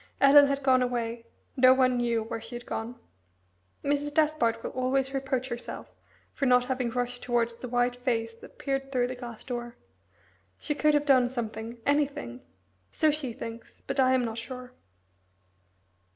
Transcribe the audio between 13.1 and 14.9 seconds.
she thinks, but I am not sure.